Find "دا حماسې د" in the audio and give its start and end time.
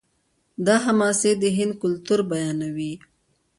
0.65-1.43